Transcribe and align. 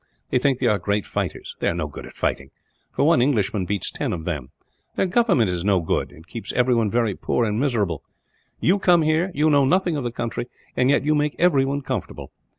They 0.31 0.39
think 0.39 0.57
they 0.57 0.65
are 0.65 0.79
great 0.79 1.05
fighters; 1.05 1.55
they 1.59 1.67
are 1.69 1.75
no 1.75 1.85
good 1.85 2.07
at 2.07 2.13
fighting, 2.13 2.49
for 2.91 3.05
one 3.05 3.21
Englishman 3.21 3.65
beats 3.65 3.91
ten 3.91 4.13
of 4.13 4.25
them. 4.25 4.49
Their 4.95 5.05
government 5.05 5.51
is 5.51 5.63
no 5.63 5.79
good 5.79 6.11
it 6.11 6.25
keeps 6.25 6.51
everyone 6.53 6.89
very 6.89 7.13
poor 7.13 7.45
and 7.45 7.59
miserable. 7.59 8.01
You 8.59 8.79
come 8.79 9.03
here; 9.03 9.29
you 9.35 9.47
know 9.51 9.63
nothing 9.65 9.95
of 9.95 10.03
the 10.03 10.11
country, 10.11 10.47
and 10.75 10.89
yet 10.89 11.05
you 11.05 11.13
make 11.13 11.35
everyone 11.37 11.81
comfortable. 11.83 12.31